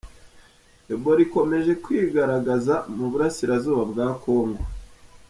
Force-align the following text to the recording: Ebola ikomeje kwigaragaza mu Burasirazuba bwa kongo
Ebola 0.93 1.21
ikomeje 1.27 1.71
kwigaragaza 1.83 2.75
mu 2.95 3.05
Burasirazuba 3.11 3.83
bwa 3.91 4.07
kongo 4.21 4.63